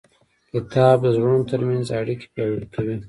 [0.53, 2.97] کتاب د زړونو ترمنځ اړیکې پیاوړې کوي.